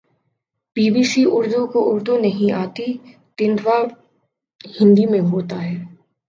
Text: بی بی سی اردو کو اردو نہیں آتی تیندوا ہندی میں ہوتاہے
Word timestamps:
بی 0.75 0.85
بی 0.93 1.03
سی 1.03 1.21
اردو 1.31 1.61
کو 1.71 1.79
اردو 1.91 2.13
نہیں 2.17 2.51
آتی 2.53 2.87
تیندوا 3.37 3.77
ہندی 4.75 5.05
میں 5.05 5.21
ہوتاہے 5.31 5.75